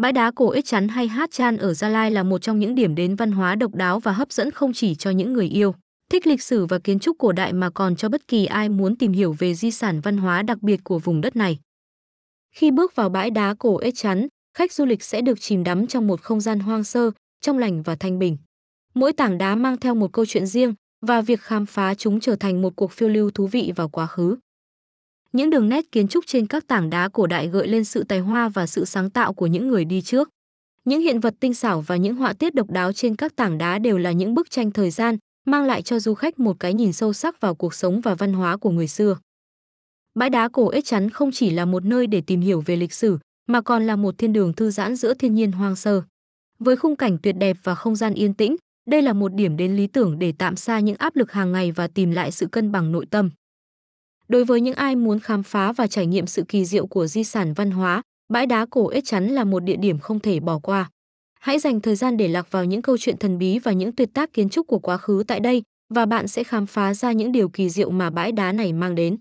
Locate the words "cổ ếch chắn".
40.48-41.10, 58.70-59.28